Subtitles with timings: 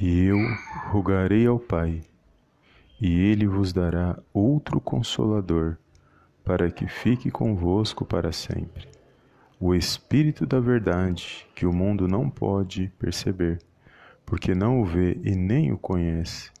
[0.00, 0.38] E eu
[0.90, 2.02] rogarei ao Pai,
[3.00, 5.76] e ele vos dará outro consolador,
[6.44, 8.86] para que fique convosco para sempre.
[9.58, 13.58] O Espírito da Verdade, que o mundo não pode perceber,
[14.24, 16.52] porque não o vê e nem o conhece,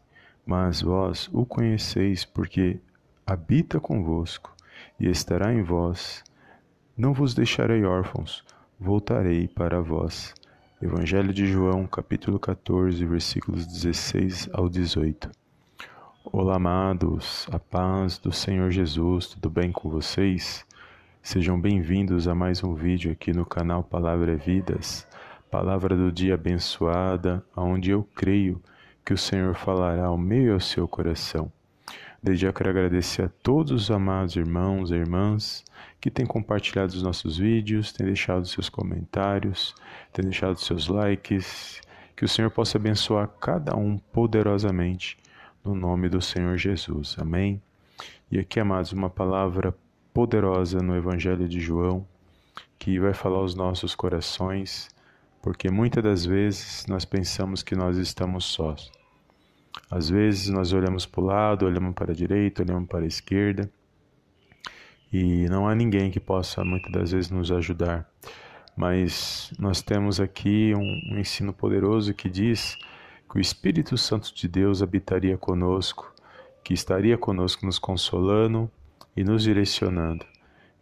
[0.44, 2.80] mas vós o conheceis, porque
[3.24, 4.52] habita convosco
[4.98, 6.24] e estará em vós.
[6.96, 8.44] Não vos deixarei órfãos,
[8.80, 10.34] voltarei para vós.
[10.80, 15.28] Evangelho de João, capítulo 14, versículos 16 ao 18.
[16.24, 20.64] Olá, amados, a paz do Senhor Jesus, tudo bem com vocês?
[21.20, 25.04] Sejam bem-vindos a mais um vídeo aqui no canal Palavra é Vidas,
[25.50, 28.62] palavra do dia abençoada, onde eu creio
[29.04, 31.50] que o Senhor falará ao meio ao seu coração.
[32.22, 35.64] Desde já quero agradecer a todos os amados irmãos e irmãs
[36.00, 39.74] que têm compartilhado os nossos vídeos, têm deixado seus comentários,
[40.12, 41.80] têm deixado seus likes.
[42.16, 45.16] Que o Senhor possa abençoar cada um poderosamente
[45.64, 47.16] no nome do Senhor Jesus.
[47.18, 47.62] Amém.
[48.30, 49.72] E aqui, amados, uma palavra
[50.12, 52.04] poderosa no Evangelho de João
[52.78, 54.88] que vai falar aos nossos corações,
[55.42, 58.90] porque muitas das vezes nós pensamos que nós estamos sós.
[59.90, 63.70] Às vezes nós olhamos para o lado, olhamos para a direita, olhamos para a esquerda
[65.12, 68.08] e não há ninguém que possa muitas das vezes nos ajudar.
[68.76, 72.76] Mas nós temos aqui um, um ensino poderoso que diz
[73.28, 76.14] que o Espírito Santo de Deus habitaria conosco,
[76.62, 78.70] que estaria conosco nos consolando
[79.16, 80.24] e nos direcionando.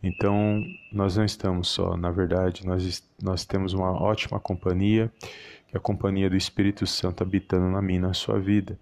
[0.03, 5.11] Então, nós não estamos só, na verdade, nós, nós temos uma ótima companhia,
[5.69, 8.79] que é a companhia do Espírito Santo habitando na minha, na sua vida.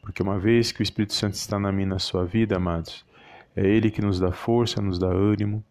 [0.00, 3.04] Porque uma vez que o Espírito Santo está na minha, na sua vida, amados,
[3.54, 5.62] é Ele que nos dá força, nos dá ânimo,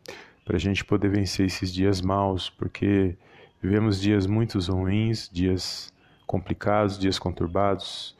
[0.45, 3.15] para a gente poder vencer esses dias maus, porque
[3.61, 5.91] vivemos dias muito ruins, dias
[6.27, 8.15] complicados, dias conturbados,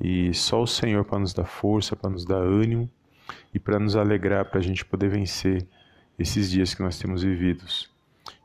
[0.00, 2.88] e só o Senhor para nos dar força, para nos dar ânimo
[3.52, 5.66] e para nos alegrar, para a gente poder vencer
[6.18, 7.90] esses dias que nós temos vividos.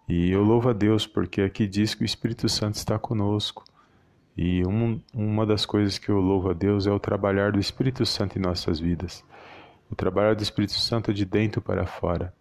[0.07, 3.63] E eu louvo a Deus porque aqui diz que o Espírito Santo está conosco.
[4.35, 8.05] E um, uma das coisas que eu louvo a Deus é o trabalhar do Espírito
[8.05, 9.23] Santo em nossas vidas.
[9.89, 12.33] O trabalhar do Espírito Santo é de dentro para fora.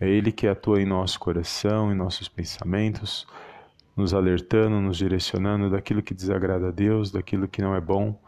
[0.00, 3.26] É Ele que atua em nosso coração, em nossos pensamentos,
[3.96, 8.18] nos alertando, nos direcionando daquilo que desagrada a Deus, daquilo que não é bom,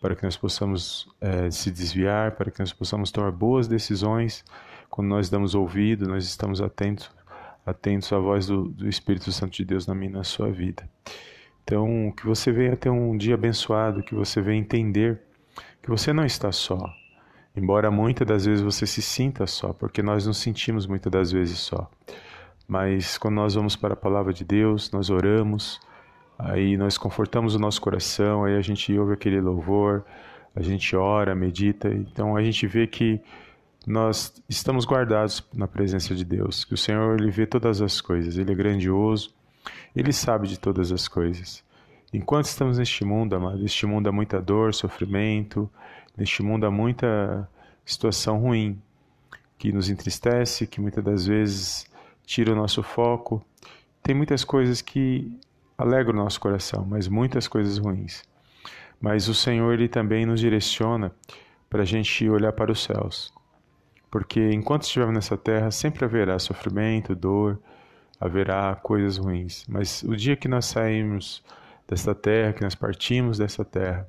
[0.00, 4.44] para que nós possamos é, se desviar, para que nós possamos tomar boas decisões.
[4.90, 7.10] Quando nós damos ouvido, nós estamos atentos,
[7.64, 10.86] atentos à voz do, do Espírito Santo de Deus na minha na sua vida.
[11.62, 15.20] Então, que você venha ter um dia abençoado, que você venha entender
[15.82, 16.78] que você não está só.
[17.56, 21.58] Embora muitas das vezes você se sinta só, porque nós nos sentimos muitas das vezes
[21.58, 21.90] só.
[22.66, 25.80] Mas quando nós vamos para a palavra de Deus, nós oramos,
[26.38, 30.04] aí nós confortamos o nosso coração, aí a gente ouve aquele louvor,
[30.54, 33.20] a gente ora, medita, então a gente vê que
[33.86, 38.36] nós estamos guardados na presença de Deus, que o Senhor ele vê todas as coisas,
[38.36, 39.34] ele é grandioso,
[39.94, 41.64] ele sabe de todas as coisas.
[42.12, 45.70] Enquanto estamos neste mundo, amado, este mundo há muita dor, sofrimento,
[46.16, 47.48] neste mundo há muita
[47.84, 48.80] situação ruim
[49.58, 51.86] que nos entristece, que muitas das vezes
[52.24, 53.44] tira o nosso foco.
[54.02, 55.38] Tem muitas coisas que
[55.76, 58.22] alegram o nosso coração, mas muitas coisas ruins.
[59.00, 61.12] Mas o Senhor ele também nos direciona
[61.68, 63.32] para a gente olhar para os céus.
[64.10, 67.60] Porque enquanto estivermos nessa terra, sempre haverá sofrimento, dor,
[68.20, 69.64] haverá coisas ruins.
[69.68, 71.42] Mas o dia que nós saímos
[71.86, 74.06] desta terra, que nós partimos dessa terra,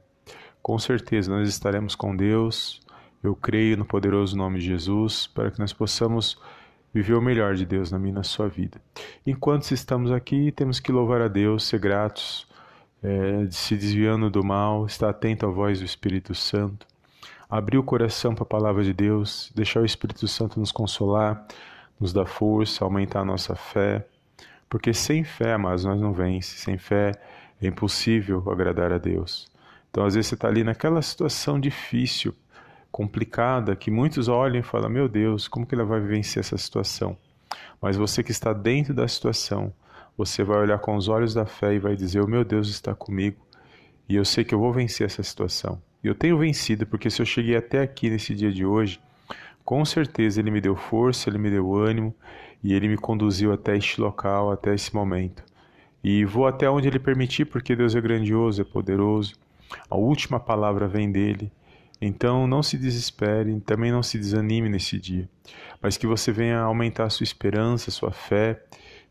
[0.62, 2.82] com certeza nós estaremos com Deus.
[3.24, 6.40] Eu creio no poderoso nome de Jesus para que nós possamos
[6.94, 8.82] viver o melhor de Deus na minha e na sua vida.
[9.26, 12.48] Enquanto estamos aqui, temos que louvar a Deus, ser gratos,
[13.02, 16.86] é, se desviando do mal, estar atento à voz do Espírito Santo,
[17.52, 21.46] abrir o coração para a palavra de Deus, deixar o Espírito Santo nos consolar,
[22.00, 24.08] nos dar força, aumentar a nossa fé,
[24.70, 27.12] porque sem fé, mas nós não vence, sem fé
[27.62, 29.52] é impossível agradar a Deus.
[29.90, 32.34] Então, às vezes você está ali naquela situação difícil,
[32.90, 37.18] complicada que muitos olham e falam: Meu Deus, como que ela vai vencer essa situação?
[37.82, 39.74] Mas você que está dentro da situação,
[40.18, 42.96] você vai olhar com os olhos da fé e vai dizer: O meu Deus está
[42.96, 43.46] comigo
[44.12, 45.82] e eu sei que eu vou vencer essa situação.
[46.04, 49.00] E eu tenho vencido porque se eu cheguei até aqui nesse dia de hoje,
[49.64, 52.14] com certeza Ele me deu força, Ele me deu ânimo
[52.64, 55.44] e Ele me conduziu até este local, até esse momento.
[56.04, 59.36] E vou até onde Ele permitir, porque Deus é grandioso, é poderoso.
[59.90, 61.52] A última palavra vem dele
[62.02, 65.30] então não se desespere, também não se desanime nesse dia,
[65.80, 68.60] mas que você venha aumentar a sua esperança, a sua fé,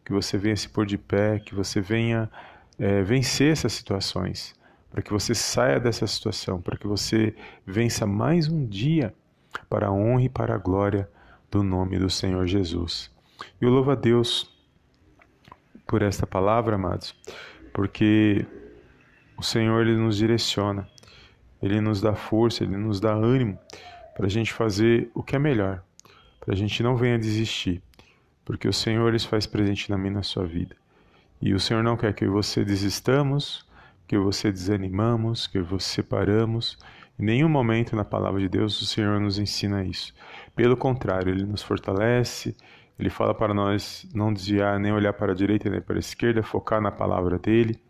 [0.04, 2.28] que você venha se pôr de pé, que você venha
[2.76, 4.56] é, vencer essas situações,
[4.90, 7.34] para que você saia dessa situação, para que você
[7.64, 9.14] vença mais um dia
[9.68, 11.08] para a honra e para a glória
[11.50, 13.10] do nome do Senhor Jesus.
[13.60, 14.50] E eu louvo a Deus
[15.86, 17.14] por esta palavra, amados,
[17.72, 18.44] porque
[19.36, 20.88] o Senhor ele nos direciona,
[21.62, 23.58] ele nos dá força, ele nos dá ânimo
[24.16, 25.82] para a gente fazer o que é melhor,
[26.40, 27.82] para a gente não venha desistir,
[28.44, 30.76] porque o Senhor ele faz presente na minha na sua vida.
[31.40, 33.66] E o Senhor não quer que você desistamos,
[34.10, 36.76] que você desanimamos, que você paramos.
[37.16, 40.12] Em nenhum momento na palavra de Deus o Senhor nos ensina isso.
[40.56, 42.56] Pelo contrário, ele nos fortalece,
[42.98, 46.42] ele fala para nós não desviar, nem olhar para a direita nem para a esquerda,
[46.42, 47.80] focar na palavra dele,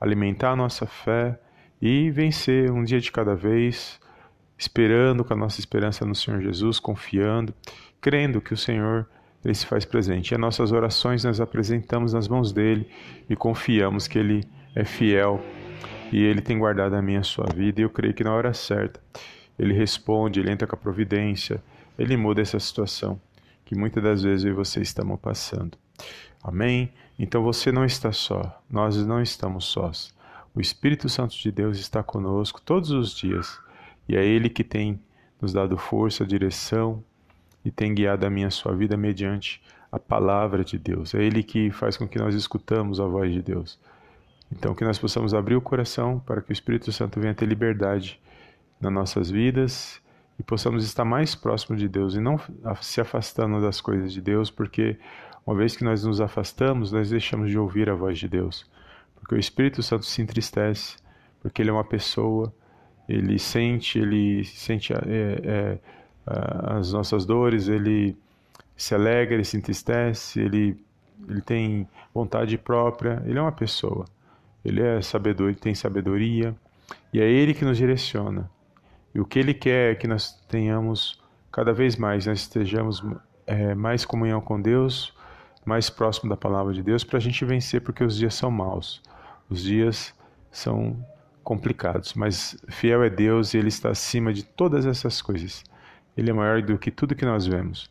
[0.00, 1.38] alimentar a nossa fé
[1.80, 4.00] e vencer um dia de cada vez,
[4.58, 7.54] esperando com a nossa esperança no Senhor Jesus, confiando,
[8.00, 9.08] crendo que o Senhor
[9.44, 10.32] ele se faz presente.
[10.32, 12.88] E as nossas orações nós apresentamos nas mãos dele
[13.30, 14.42] e confiamos que ele
[14.74, 15.40] é fiel
[16.12, 17.80] e ele tem guardado a minha sua vida.
[17.80, 19.00] E eu creio que na hora certa
[19.58, 21.62] ele responde, ele entra com a providência,
[21.98, 23.20] ele muda essa situação
[23.64, 25.78] que muitas das vezes eu e você estamos passando.
[26.42, 26.92] Amém?
[27.18, 30.12] Então você não está só, nós não estamos sós.
[30.54, 33.58] O Espírito Santo de Deus está conosco todos os dias
[34.08, 35.00] e é Ele que tem
[35.40, 37.02] nos dado força, direção
[37.64, 41.14] e tem guiado a minha sua vida mediante a palavra de Deus.
[41.14, 43.78] É Ele que faz com que nós escutamos a voz de Deus.
[44.52, 48.20] Então, que nós possamos abrir o coração para que o Espírito Santo venha ter liberdade
[48.78, 50.00] nas nossas vidas
[50.38, 52.38] e possamos estar mais próximo de Deus e não
[52.80, 54.98] se afastando das coisas de Deus, porque
[55.46, 58.70] uma vez que nós nos afastamos, nós deixamos de ouvir a voz de Deus.
[59.16, 60.96] Porque o Espírito Santo se entristece,
[61.40, 62.52] porque ele é uma pessoa,
[63.08, 64.98] ele sente, ele sente é,
[65.44, 65.78] é,
[66.26, 68.16] as nossas dores, ele
[68.76, 70.76] se alegra, ele se entristece, ele,
[71.28, 74.04] ele tem vontade própria, ele é uma pessoa.
[74.64, 76.54] Ele é sabedor, ele tem sabedoria,
[77.12, 78.50] e é ele que nos direciona.
[79.14, 81.20] E o que ele quer é que nós tenhamos
[81.50, 83.04] cada vez mais, nós estejamos
[83.46, 85.14] é, mais comunhão com Deus,
[85.64, 89.02] mais próximo da palavra de Deus, para a gente vencer, porque os dias são maus.
[89.48, 90.14] Os dias
[90.50, 90.96] são
[91.44, 95.62] complicados, mas fiel é Deus e Ele está acima de todas essas coisas.
[96.16, 97.90] Ele é maior do que tudo que nós vemos.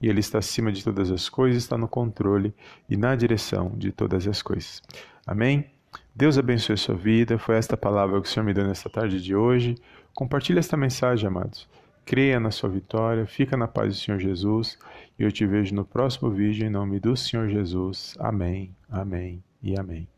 [0.00, 2.54] E Ele está acima de todas as coisas, está no controle
[2.88, 4.82] e na direção de todas as coisas.
[5.26, 5.77] Amém?
[6.18, 7.38] Deus abençoe sua vida.
[7.38, 9.76] Foi esta palavra que o Senhor me deu nesta tarde de hoje.
[10.12, 11.68] Compartilhe esta mensagem, amados.
[12.04, 14.76] Creia na sua vitória, fica na paz do Senhor Jesus
[15.16, 18.16] e eu te vejo no próximo vídeo em nome do Senhor Jesus.
[18.18, 20.17] Amém, amém e amém.